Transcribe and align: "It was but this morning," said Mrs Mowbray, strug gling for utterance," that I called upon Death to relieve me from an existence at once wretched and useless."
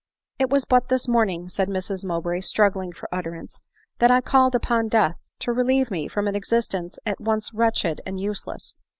"It 0.39 0.49
was 0.49 0.65
but 0.65 0.89
this 0.89 1.07
morning," 1.07 1.47
said 1.47 1.69
Mrs 1.69 2.03
Mowbray, 2.03 2.39
strug 2.41 2.71
gling 2.71 2.91
for 2.91 3.07
utterance," 3.11 3.61
that 3.99 4.09
I 4.09 4.19
called 4.19 4.55
upon 4.55 4.87
Death 4.87 5.29
to 5.41 5.53
relieve 5.53 5.91
me 5.91 6.07
from 6.07 6.27
an 6.27 6.35
existence 6.35 6.97
at 7.05 7.21
once 7.21 7.53
wretched 7.53 8.01
and 8.03 8.19
useless." 8.19 8.73